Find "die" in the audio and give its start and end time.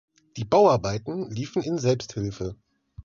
0.35-0.45